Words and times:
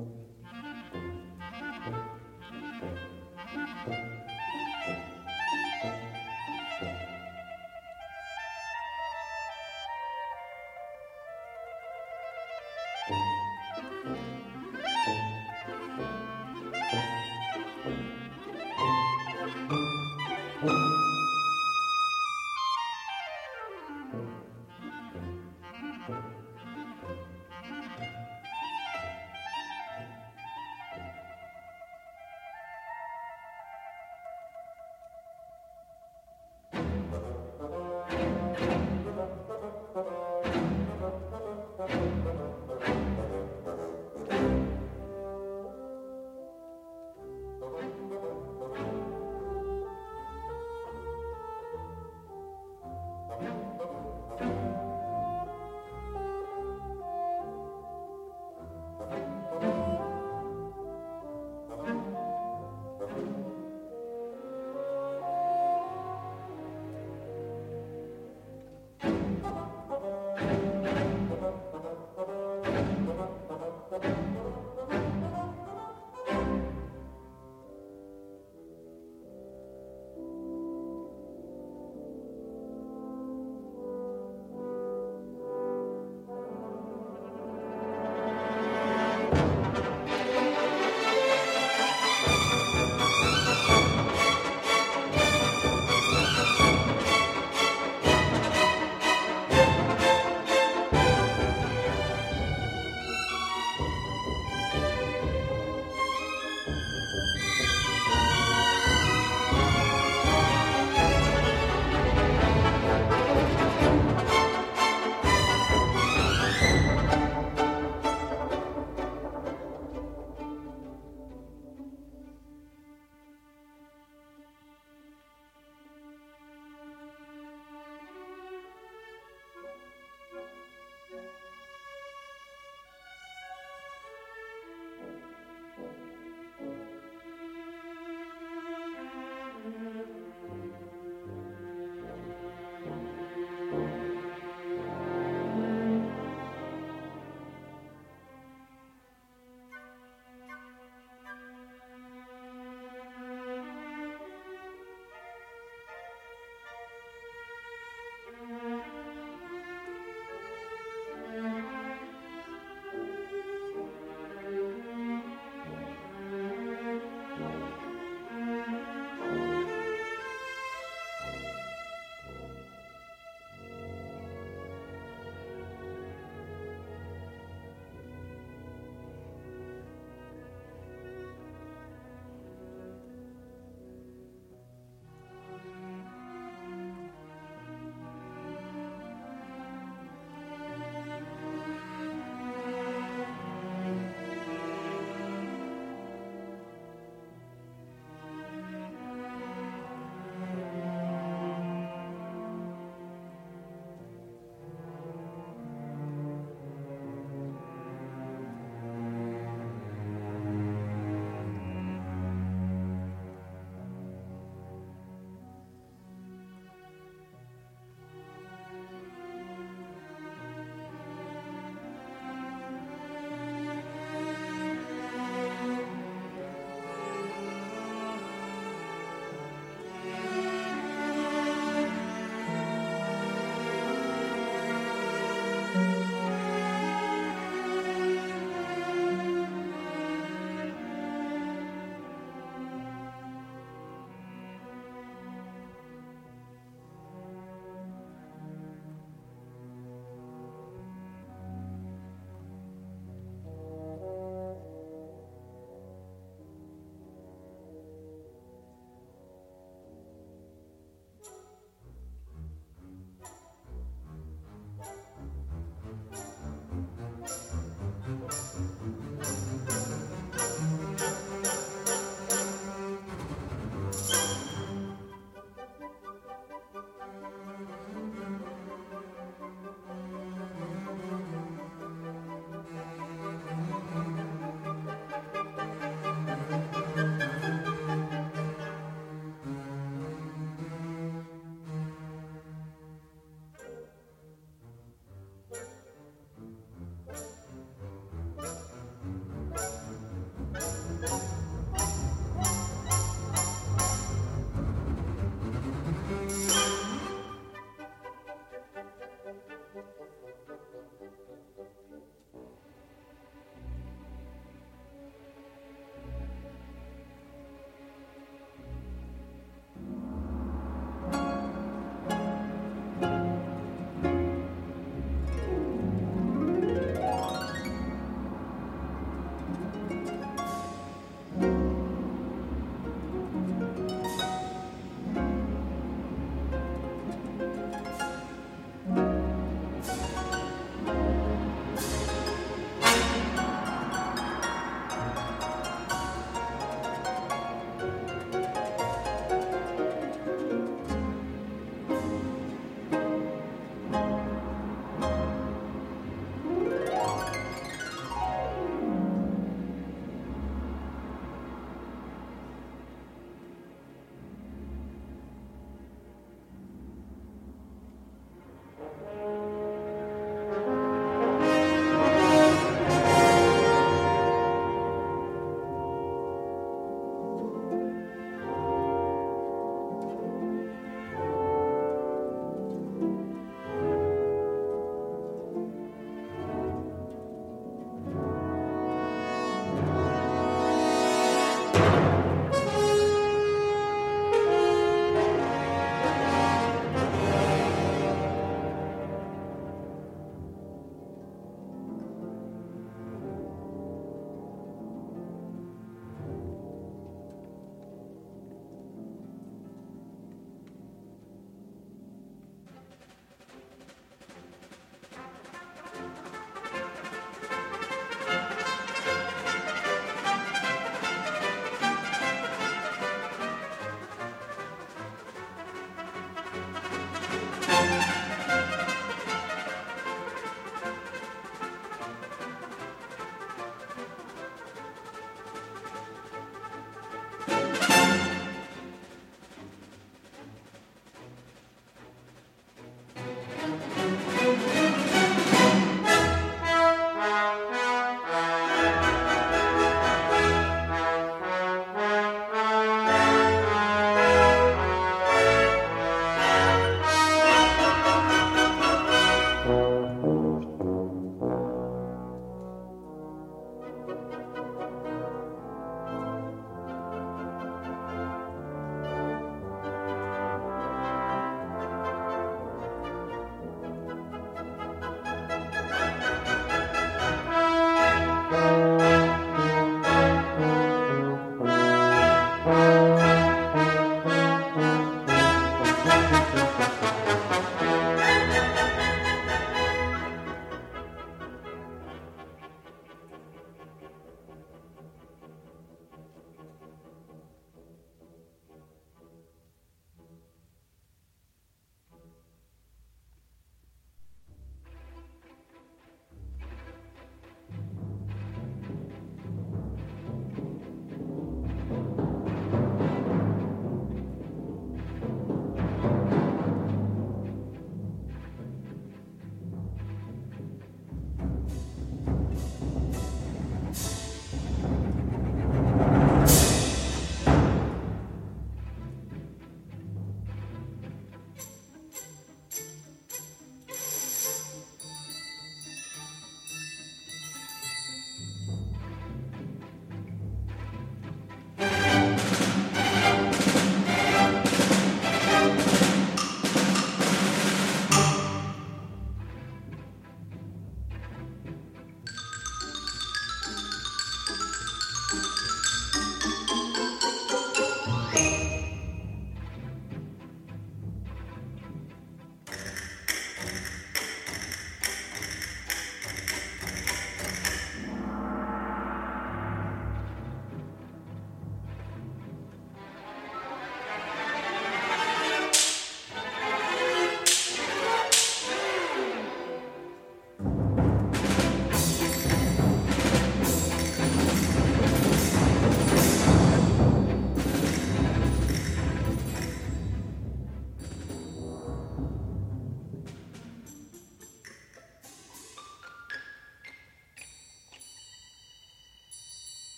Amen. 0.00 0.39